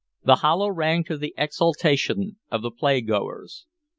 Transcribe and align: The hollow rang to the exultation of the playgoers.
The 0.23 0.37
hollow 0.37 0.71
rang 0.71 1.03
to 1.03 1.15
the 1.19 1.35
exultation 1.37 2.37
of 2.49 2.63
the 2.63 2.71
playgoers. 2.71 3.65